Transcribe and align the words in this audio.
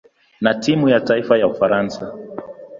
na 0.41 0.53
timu 0.53 0.89
ya 0.89 0.99
kitaifa 0.99 1.37
ya 1.37 1.47
Ufaransa. 1.47 2.13